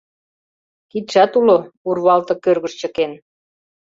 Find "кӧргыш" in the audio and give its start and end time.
2.43-2.73